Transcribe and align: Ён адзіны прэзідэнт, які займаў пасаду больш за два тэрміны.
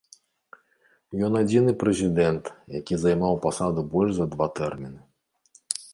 Ён 1.27 1.33
адзіны 1.41 1.75
прэзідэнт, 1.83 2.45
які 2.79 2.95
займаў 3.03 3.37
пасаду 3.47 3.81
больш 3.93 4.11
за 4.17 4.25
два 4.37 4.45
тэрміны. 4.61 5.01